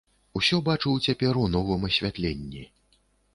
[0.39, 2.65] Усё бачыў цяпер у новым асвятленні.